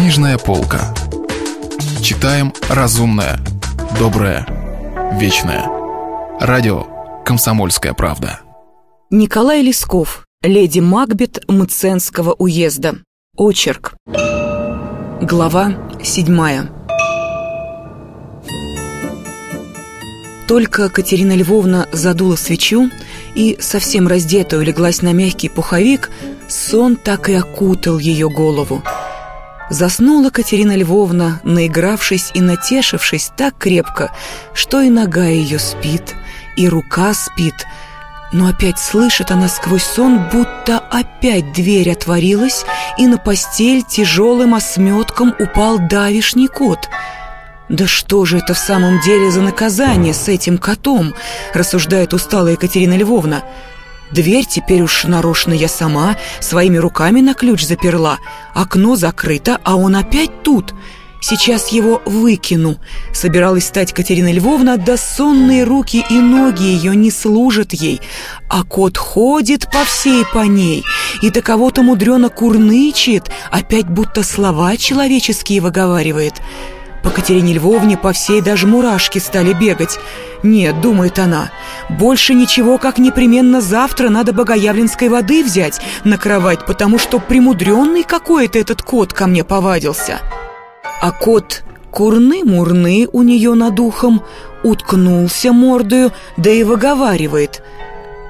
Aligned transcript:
Книжная 0.00 0.38
полка. 0.38 0.94
Читаем 2.00 2.54
разумное, 2.70 3.38
доброе, 3.98 4.46
вечное. 5.20 5.66
Радио 6.40 6.86
«Комсомольская 7.22 7.92
правда». 7.92 8.40
Николай 9.10 9.60
Лесков, 9.60 10.24
леди 10.42 10.80
Макбет 10.80 11.44
Мценского 11.48 12.32
уезда. 12.32 12.94
Очерк. 13.36 13.94
Глава 15.20 15.74
седьмая. 16.02 16.70
Только 20.48 20.88
Катерина 20.88 21.36
Львовна 21.36 21.86
задула 21.92 22.36
свечу 22.36 22.88
и, 23.34 23.58
совсем 23.60 24.08
раздетая, 24.08 24.60
улеглась 24.60 25.02
на 25.02 25.12
мягкий 25.12 25.50
пуховик, 25.50 26.10
сон 26.48 26.96
так 26.96 27.28
и 27.28 27.34
окутал 27.34 27.98
ее 27.98 28.30
голову. 28.30 28.82
Заснула 29.70 30.30
Катерина 30.30 30.76
Львовна, 30.76 31.40
наигравшись 31.44 32.32
и 32.34 32.40
натешившись 32.40 33.30
так 33.36 33.56
крепко, 33.56 34.12
что 34.52 34.80
и 34.80 34.90
нога 34.90 35.26
ее 35.26 35.58
спит, 35.58 36.16
и 36.56 36.68
рука 36.68 37.14
спит, 37.14 37.54
но 38.32 38.48
опять 38.48 38.78
слышит 38.78 39.30
она 39.30 39.48
сквозь 39.48 39.84
сон, 39.84 40.28
будто 40.32 40.78
опять 40.78 41.52
дверь 41.52 41.92
отворилась, 41.92 42.64
и 42.98 43.06
на 43.06 43.16
постель 43.16 43.82
тяжелым 43.82 44.54
осметком 44.54 45.34
упал 45.38 45.78
давишний 45.78 46.48
кот— 46.48 46.88
«Да 47.70 47.86
что 47.86 48.24
же 48.24 48.38
это 48.38 48.52
в 48.52 48.58
самом 48.58 49.00
деле 49.00 49.30
за 49.30 49.40
наказание 49.42 50.12
с 50.12 50.26
этим 50.26 50.58
котом?» 50.58 51.14
рассуждает 51.54 52.12
усталая 52.12 52.54
Екатерина 52.54 52.96
Львовна. 52.96 53.44
«Дверь 54.12 54.46
теперь 54.46 54.82
уж 54.82 55.04
нарочно 55.04 55.52
я 55.52 55.68
сама 55.68 56.16
своими 56.40 56.76
руками 56.76 57.20
на 57.20 57.34
ключ 57.34 57.64
заперла. 57.64 58.18
Окно 58.54 58.96
закрыто, 58.96 59.58
а 59.64 59.76
он 59.76 59.96
опять 59.96 60.42
тут. 60.42 60.74
Сейчас 61.20 61.68
его 61.68 62.02
выкину». 62.04 62.78
Собиралась 63.12 63.66
стать 63.66 63.92
Катерина 63.92 64.32
Львовна, 64.32 64.78
да 64.78 64.96
сонные 64.96 65.64
руки 65.64 66.04
и 66.10 66.18
ноги 66.18 66.62
ее 66.62 66.96
не 66.96 67.10
служат 67.10 67.72
ей. 67.72 68.00
А 68.48 68.64
кот 68.64 68.96
ходит 68.96 69.70
по 69.70 69.84
всей 69.84 70.24
по 70.32 70.44
ней, 70.44 70.84
и 71.22 71.30
таково-то 71.30 71.82
мудрено 71.82 72.30
курнычет, 72.30 73.30
опять 73.50 73.86
будто 73.86 74.22
слова 74.22 74.76
человеческие 74.76 75.60
выговаривает. 75.60 76.34
По 77.02 77.10
Катерине 77.10 77.54
Львовне 77.54 77.96
по 77.96 78.12
всей 78.12 78.40
даже 78.40 78.66
мурашки 78.66 79.18
стали 79.18 79.52
бегать. 79.52 79.98
Нет, 80.42 80.80
думает 80.80 81.18
она, 81.18 81.50
больше 81.88 82.34
ничего, 82.34 82.78
как 82.78 82.98
непременно 82.98 83.60
завтра 83.60 84.08
надо 84.08 84.32
богоявленской 84.32 85.08
воды 85.08 85.44
взять 85.44 85.80
на 86.04 86.16
кровать, 86.16 86.64
потому 86.66 86.98
что 86.98 87.18
примудренный 87.18 88.04
какой-то 88.04 88.58
этот 88.58 88.82
кот 88.82 89.12
ко 89.12 89.26
мне 89.26 89.44
повадился. 89.44 90.20
А 91.02 91.10
кот 91.12 91.62
курны-мурны 91.90 93.08
у 93.12 93.22
нее 93.22 93.54
над 93.54 93.78
ухом, 93.80 94.22
уткнулся 94.62 95.52
мордою, 95.52 96.12
да 96.36 96.50
и 96.50 96.62
выговаривает. 96.62 97.62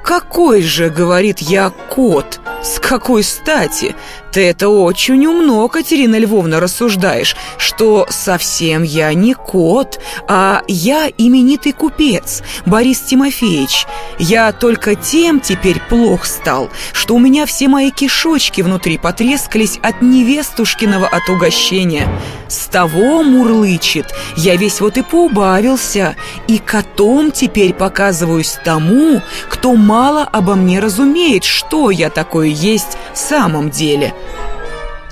«Какой 0.03 0.63
же,— 0.63 0.89
говорит 0.91 1.41
я,— 1.41 1.71
кот? 1.91 2.41
С 2.63 2.81
какой 2.81 3.23
стати? 3.23 3.95
Ты 4.33 4.47
это 4.47 4.69
очень 4.69 5.27
умно, 5.27 5.67
Катерина 5.69 6.17
Львовна, 6.17 6.61
рассуждаешь, 6.61 7.35
что 7.59 8.07
совсем 8.11 8.85
я 8.85 9.13
не 9.13 9.35
кот, 9.35 9.99
а 10.29 10.63
я 10.69 11.09
именитый 11.19 11.73
купец, 11.73 12.43
Борис 12.65 13.01
Тимофеевич. 13.01 13.87
Я 14.21 14.53
только 14.53 14.95
тем 14.95 15.41
теперь 15.41 15.81
плох 15.81 16.27
стал, 16.27 16.71
что 16.93 17.17
у 17.17 17.19
меня 17.19 17.45
все 17.45 17.67
мои 17.67 17.91
кишочки 17.91 18.61
внутри 18.61 18.99
потрескались 18.99 19.79
от 19.83 20.01
невестушкиного 20.01 21.09
от 21.09 21.29
угощения. 21.29 22.09
С 22.47 22.67
того 22.67 23.25
мурлычет, 23.25 24.15
я 24.37 24.55
весь 24.55 24.81
вот 24.81 24.97
и 24.97 25.03
поубавился, 25.03 26.15
и 26.47 26.59
котом 26.59 27.33
теперь 27.33 27.73
показываюсь 27.73 28.57
тому, 28.65 29.23
кто 29.49 29.75
мало 29.75 30.23
обо 30.23 30.55
мне 30.55 30.79
разумеет, 30.79 31.43
что 31.43 31.91
я 31.91 32.11
такое 32.11 32.47
есть 32.47 32.97
в 33.13 33.19
самом 33.19 33.71
деле». 33.71 34.15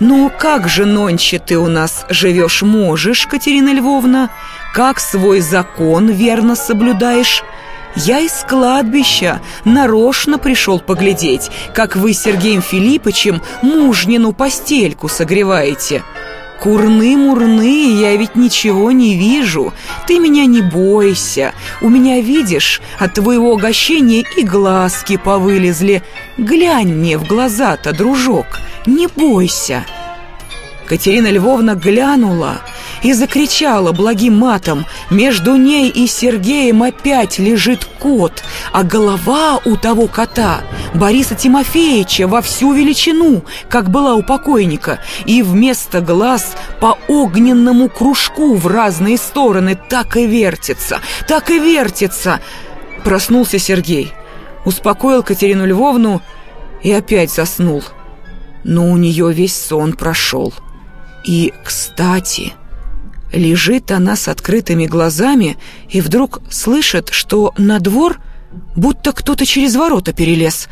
«Ну, 0.00 0.31
как 0.36 0.69
же 0.69 0.84
нонче 0.84 1.38
ты 1.38 1.59
у 1.59 1.66
нас 1.66 2.06
живешь 2.09 2.62
можешь, 2.62 3.26
Катерина 3.26 3.72
Львовна? 3.72 4.31
Как 4.72 5.00
свой 5.00 5.41
закон 5.41 6.09
верно 6.09 6.54
соблюдаешь?» 6.54 7.42
Я 7.97 8.20
из 8.20 8.44
кладбища 8.48 9.41
нарочно 9.64 10.38
пришел 10.38 10.78
поглядеть, 10.78 11.50
как 11.75 11.97
вы 11.97 12.12
с 12.12 12.22
Сергеем 12.22 12.62
Филипповичем 12.62 13.42
мужнину 13.62 14.32
постельку 14.32 15.09
согреваете. 15.09 16.04
Курны-мурны, 16.60 18.00
я 18.00 18.16
ведь 18.16 18.34
ничего 18.34 18.91
не 18.91 19.16
вижу. 19.16 19.72
Ты 20.06 20.19
меня 20.19 20.44
не 20.46 20.60
бойся. 20.60 21.52
У 21.80 21.88
меня, 21.88 22.20
видишь, 22.20 22.80
от 22.98 23.14
твоего 23.14 23.52
угощения 23.52 24.24
и 24.36 24.42
глазки 24.42 25.16
повылезли. 25.16 26.02
Глянь 26.36 26.92
мне 26.92 27.16
в 27.16 27.26
глаза-то, 27.26 27.92
дружок, 27.92 28.47
не 28.86 29.06
бойся. 29.06 29.84
Катерина 30.86 31.30
Львовна 31.30 31.74
глянула 31.74 32.62
и 33.03 33.12
закричала 33.12 33.92
благим 33.92 34.38
матом. 34.38 34.86
Между 35.10 35.56
ней 35.56 35.88
и 35.88 36.06
Сергеем 36.06 36.82
опять 36.82 37.38
лежит 37.38 37.84
кот, 37.84 38.42
а 38.72 38.82
голова 38.82 39.60
у 39.64 39.76
того 39.76 40.06
кота 40.06 40.60
Бориса 40.94 41.34
Тимофеевича 41.34 42.26
во 42.26 42.42
всю 42.42 42.72
величину, 42.72 43.44
как 43.69 43.91
была 43.91 44.14
у 44.14 44.22
покойника, 44.22 45.00
и 45.26 45.42
вместо 45.42 46.00
глаз 46.00 46.54
по 46.81 46.98
огненному 47.09 47.88
кружку 47.88 48.54
в 48.54 48.66
разные 48.66 49.19
стороны 49.19 49.78
так 49.88 50.16
и 50.16 50.26
вертится, 50.26 51.00
так 51.26 51.50
и 51.50 51.59
вертится. 51.59 52.41
Проснулся 53.04 53.59
Сергей, 53.59 54.12
успокоил 54.65 55.22
Катерину 55.22 55.66
Львовну 55.66 56.22
и 56.82 56.92
опять 56.92 57.30
заснул. 57.30 57.82
Но 58.65 58.91
у 58.91 58.97
нее 58.97 59.32
весь 59.32 59.56
сон 59.56 59.92
прошел. 59.92 60.53
И, 61.25 61.53
кстати, 61.65 62.54
лежит 63.33 63.91
она 63.91 64.16
с 64.16 64.28
открытыми 64.28 64.87
глазами 64.87 65.59
и 65.91 66.00
вдруг 66.00 66.41
слышит, 66.50 67.09
что 67.11 67.53
на 67.59 67.78
двор 67.78 68.21
будто 68.77 69.12
кто-то 69.12 69.44
через 69.44 69.77
ворота 69.77 70.12
перелез. 70.12 70.69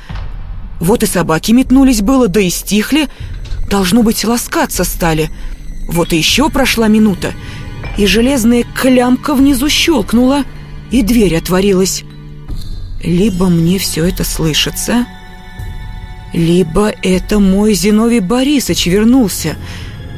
Вот 0.81 1.03
и 1.03 1.07
собаки 1.07 1.53
метнулись 1.53 2.03
было, 2.03 2.29
да 2.29 2.41
и 2.41 2.51
стихли. 2.51 3.09
Должно 3.71 4.03
быть, 4.03 4.25
ласкаться 4.25 4.85
стали. 4.85 5.31
Вот 5.89 6.13
и 6.13 6.17
еще 6.17 6.49
прошла 6.51 6.89
минута, 6.89 7.33
и 7.97 8.07
железная 8.07 8.65
клямка 8.75 9.35
внизу 9.35 9.69
щелкнула, 9.69 10.45
и 10.91 11.03
дверь 11.03 11.37
отворилась. 11.37 12.05
Либо 13.03 13.49
мне 13.49 13.79
все 13.79 14.05
это 14.05 14.25
слышится, 14.25 15.07
либо 16.33 16.93
это 17.03 17.39
мой 17.39 17.75
Зиновий 17.75 18.21
Борисович 18.21 18.87
вернулся— 18.87 19.57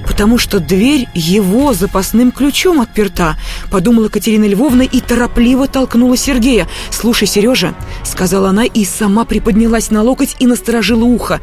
потому 0.09 0.39
что 0.39 0.59
дверь 0.59 1.07
его 1.15 1.75
запасным 1.75 2.33
ключом 2.33 2.81
отперта, 2.81 3.37
подумала 3.71 4.09
Катерина 4.09 4.47
Львовна 4.47 4.83
и 4.83 5.01
торопливо 5.01 5.69
толкнула 5.69 6.17
Сергея. 6.17 6.67
«Слушай, 6.91 7.29
Сережа»,— 7.29 7.75
сказала 8.05 8.49
она 8.49 8.65
и 8.65 8.85
сама 8.87 9.27
приподнялась 9.27 9.91
на 9.91 10.03
локоть 10.03 10.35
и 10.39 10.47
насторожила 10.47 11.05
ухо. 11.05 11.41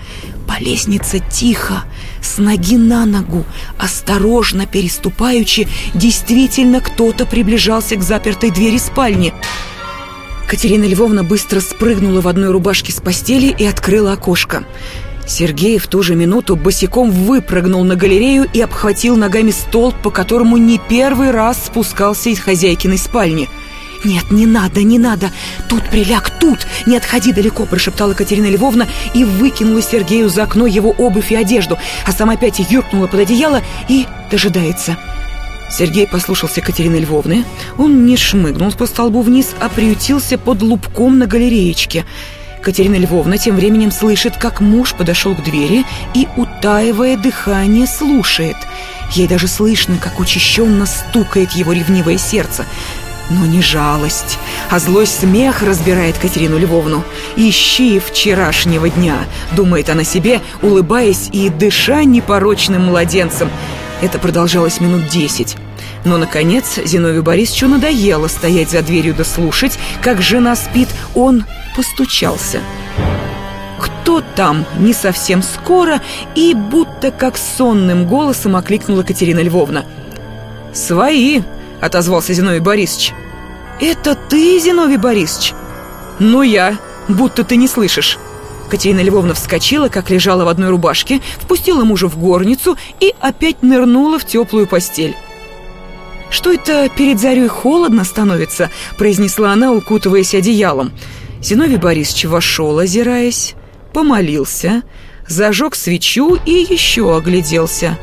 «По 0.47 0.59
лестнице 0.59 1.21
тихо, 1.31 1.83
с 2.21 2.39
ноги 2.39 2.75
на 2.75 3.05
ногу, 3.05 3.45
осторожно 3.77 4.65
переступаючи, 4.65 5.67
действительно 5.93 6.81
кто-то 6.81 7.25
приближался 7.27 7.95
к 7.95 8.01
запертой 8.01 8.49
двери 8.49 8.79
спальни». 8.79 9.31
Катерина 10.47 10.85
Львовна 10.85 11.23
быстро 11.23 11.59
спрыгнула 11.59 12.21
в 12.21 12.27
одной 12.27 12.51
рубашке 12.51 12.91
с 12.91 13.01
постели 13.01 13.47
и 13.47 13.65
открыла 13.65 14.13
окошко. 14.13 14.63
Сергей 15.27 15.79
в 15.79 15.87
ту 15.87 16.03
же 16.03 16.15
минуту 16.15 16.55
босиком 16.55 17.09
выпрыгнул 17.11 17.83
на 17.83 17.95
галерею 17.95 18.47
и 18.53 18.61
обхватил 18.61 19.15
ногами 19.15 19.51
столб, 19.51 19.95
по 20.01 20.11
которому 20.11 20.57
не 20.57 20.79
первый 20.89 21.31
раз 21.31 21.57
спускался 21.65 22.29
из 22.29 22.39
хозяйкиной 22.39 22.97
спальни. 22.97 23.49
«Нет, 24.03 24.29
не 24.29 24.45
надо, 24.45 24.83
не 24.83 24.99
надо! 24.99 25.31
Тут 25.67 25.89
приляг, 25.89 26.29
тут! 26.39 26.67
Не 26.85 26.97
отходи 26.97 27.33
далеко!»– 27.33 27.65
прошептала 27.69 28.13
Катерина 28.13 28.47
Львовна 28.51 28.87
и 29.15 29.23
выкинула 29.23 29.81
Сергею 29.81 30.29
за 30.29 30.43
окно 30.43 30.67
его 30.67 30.91
обувь 30.91 31.31
и 31.31 31.35
одежду, 31.35 31.79
а 32.05 32.11
сама 32.11 32.33
опять 32.33 32.59
юркнула 32.69 33.07
под 33.07 33.21
одеяло 33.21 33.63
и 33.89 34.05
дожидается. 34.29 34.95
Сергей 35.71 36.05
послушался 36.05 36.61
Катерины 36.61 36.97
Львовны. 36.97 37.45
Он 37.79 38.05
не 38.05 38.15
шмыгнул 38.15 38.71
по 38.73 38.85
столбу 38.85 39.21
вниз, 39.21 39.55
а 39.59 39.69
приютился 39.69 40.37
под 40.37 40.61
лубком 40.61 41.17
на 41.17 41.25
галереечке– 41.25 42.05
Катерина 42.65 42.95
Львовна 42.95 43.37
тем 43.37 43.57
временем 43.57 43.91
слышит, 43.91 44.37
как 44.37 44.59
муж 44.59 44.95
подошел 44.95 45.35
к 45.35 45.43
двери 45.43 45.85
и, 46.15 46.27
утаивая 46.35 47.15
дыхание, 47.15 47.85
слушает. 47.85 48.57
Ей 49.11 49.27
даже 49.27 49.47
слышно, 49.47 49.97
как 49.97 50.19
учащенно 50.19 50.87
стукает 50.87 51.51
его 51.51 51.73
ревнивое 51.73 52.17
сердце. 52.17 52.65
Но 53.29 53.45
не 53.45 53.61
жалость, 53.61 54.39
а 54.71 54.79
злой 54.79 55.05
смех 55.05 55.61
разбирает 55.61 56.17
Катерину 56.17 56.57
Львовну. 56.57 57.03
«Ищи 57.35 57.99
вчерашнего 57.99 58.89
дня»,— 58.89 59.17
думает 59.55 59.91
она 59.91 60.03
себе, 60.03 60.41
улыбаясь 60.63 61.29
и 61.31 61.49
дыша 61.49 62.03
непорочным 62.03 62.85
младенцем. 62.85 63.51
Это 64.01 64.17
продолжалось 64.17 64.81
минут 64.81 65.07
десять. 65.07 65.55
Но, 66.03 66.17
наконец, 66.17 66.79
Зиновию 66.83 67.21
Борисовичу 67.21 67.67
надоело 67.67 68.27
стоять 68.27 68.71
за 68.71 68.81
дверью 68.81 69.13
да 69.15 69.23
слушать, 69.23 69.77
как 70.01 70.21
жена 70.23 70.55
спит. 70.55 70.89
Он 71.13 71.45
постучался. 71.75 72.61
«Кто 73.79 74.21
там?» 74.35 74.65
не 74.79 74.93
совсем 74.93 75.43
скоро 75.43 76.01
и 76.35 76.53
будто 76.53 77.11
как 77.11 77.37
сонным 77.37 78.07
голосом 78.07 78.55
окликнула 78.55 79.03
Катерина 79.03 79.41
Львовна. 79.41 79.85
«Свои!»— 80.73 81.41
отозвался 81.81 82.33
Зиновий 82.33 82.59
Борисович. 82.59 83.13
«Это 83.79 84.15
ты, 84.15 84.59
Зиновий 84.59 84.97
Борисович?» 84.97 85.53
«Ну 86.19 86.41
я, 86.41 86.77
будто 87.07 87.43
ты 87.43 87.57
не 87.57 87.67
слышишь». 87.67 88.17
Катерина 88.69 89.01
Львовна 89.01 89.33
вскочила, 89.33 89.89
как 89.89 90.09
лежала 90.09 90.43
в 90.45 90.47
одной 90.47 90.69
рубашке, 90.69 91.21
впустила 91.39 91.83
мужа 91.83 92.07
в 92.07 92.17
горницу 92.17 92.77
и 92.99 93.13
опять 93.19 93.61
нырнула 93.61 94.17
в 94.17 94.25
теплую 94.25 94.65
постель. 94.65 95.15
«Что 96.29 96.51
это 96.51 96.89
перед 96.89 97.19
зарей 97.19 97.47
холодно 97.47 98.03
становится?»– 98.03 98.71
произнесла 98.97 99.51
она, 99.51 99.71
укутываясь 99.71 100.33
одеялом. 100.33 100.91
Зиновий 101.45 101.77
Борисович 101.77 102.25
вошел, 102.25 102.79
озираясь, 102.79 103.53
помолился, 103.93 104.81
зажег 105.27 105.75
свечу 105.75 106.39
и 106.45 106.65
еще 106.69 107.15
огляделся. 107.15 107.97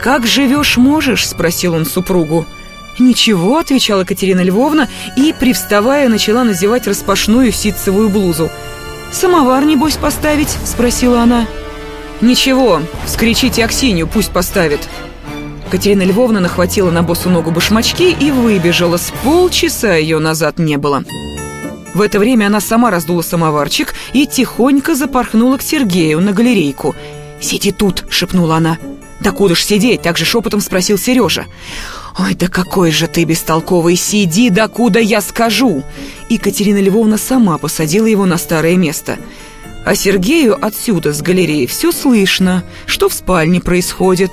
«Как 0.00 0.26
живешь 0.26 0.76
можешь?»– 0.76 1.26
спросил 1.28 1.74
он 1.74 1.84
супругу. 1.84 2.46
«Ничего»,– 2.98 3.58
отвечала 3.58 4.04
Катерина 4.04 4.42
Львовна 4.42 4.88
и, 5.16 5.34
привставая, 5.38 6.08
начала 6.08 6.44
надевать 6.44 6.86
распашную 6.86 7.52
ситцевую 7.52 8.08
блузу– 8.08 8.50
«Самовар, 9.12 9.64
небось, 9.64 9.96
поставить?»– 9.96 10.56
спросила 10.64 11.20
она. 11.20 11.46
«Ничего, 12.20 12.80
вскричите 13.04 13.64
Аксинью, 13.64 14.08
пусть 14.08 14.30
поставит». 14.30 14.88
Катерина 15.70 16.02
Львовна 16.02 16.40
нахватила 16.40 16.90
на 16.90 17.02
босу 17.02 17.28
ногу 17.28 17.50
башмачки 17.50 18.10
и 18.10 18.30
выбежала. 18.30 18.96
С 18.96 19.12
полчаса 19.22 19.94
ее 19.96 20.18
назад 20.18 20.58
не 20.58 20.76
было. 20.76 21.04
В 21.94 22.00
это 22.00 22.18
время 22.18 22.46
она 22.46 22.60
сама 22.60 22.90
раздула 22.90 23.22
самоварчик 23.22 23.94
и 24.12 24.26
тихонько 24.26 24.94
запорхнула 24.94 25.58
к 25.58 25.62
Сергею 25.62 26.20
на 26.20 26.32
галерейку. 26.32 26.94
«Сиди 27.40 27.72
тут!»– 27.72 28.04
шепнула 28.08 28.56
она. 28.56 28.78
«Да 29.20 29.30
куда 29.30 29.54
ж 29.54 29.62
сидеть?»– 29.62 30.00
также 30.02 30.24
шепотом 30.24 30.60
спросил 30.60 30.98
Сережа. 30.98 31.46
«Ой, 32.18 32.34
да 32.34 32.48
какой 32.48 32.90
же 32.90 33.06
ты 33.06 33.24
бестолковый! 33.24 33.96
Сиди, 33.96 34.50
докуда 34.50 35.00
я 35.00 35.20
скажу!» 35.20 35.82
И 36.28 36.38
Катерина 36.38 36.80
Львовна 36.80 37.18
сама 37.18 37.58
посадила 37.58 38.06
его 38.06 38.26
на 38.26 38.36
старое 38.36 38.76
место. 38.76 39.18
А 39.84 39.94
Сергею 39.94 40.64
отсюда, 40.64 41.12
с 41.12 41.22
галереи, 41.22 41.66
все 41.66 41.92
слышно, 41.92 42.64
что 42.86 43.08
в 43.08 43.12
спальне 43.12 43.60
происходит. 43.60 44.30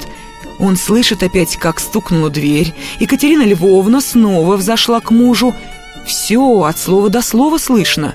Он 0.60 0.76
слышит 0.76 1.24
опять, 1.24 1.56
как 1.56 1.80
стукнула 1.80 2.30
дверь. 2.30 2.74
И 3.00 3.06
Катерина 3.06 3.44
Львовна 3.44 4.02
снова 4.02 4.58
взошла 4.58 5.00
к 5.00 5.12
мужу. 5.12 5.56
Все 6.06 6.64
от 6.64 6.78
слова 6.78 7.10
до 7.10 7.22
слова 7.22 7.58
слышно. 7.58 8.14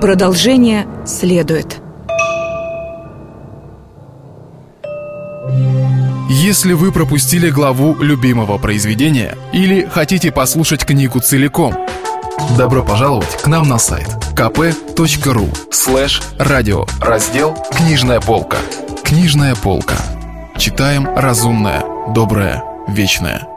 Продолжение 0.00 0.86
следует. 1.06 1.80
Если 6.28 6.72
вы 6.72 6.92
пропустили 6.92 7.50
главу 7.50 7.96
любимого 8.00 8.58
произведения 8.58 9.36
или 9.52 9.84
хотите 9.86 10.30
послушать 10.30 10.84
книгу 10.84 11.18
целиком, 11.20 11.74
добро 12.56 12.84
пожаловать 12.84 13.42
к 13.42 13.46
нам 13.48 13.68
на 13.68 13.78
сайт 13.78 14.08
kp.ru 14.34 15.48
слэш 15.72 16.22
радио 16.38 16.86
раздел 17.00 17.56
«Книжная 17.72 18.20
полка». 18.20 18.58
Книжная 19.08 19.54
полка. 19.54 19.96
Читаем 20.58 21.08
разумное, 21.16 21.82
доброе, 22.12 22.62
вечное. 22.88 23.48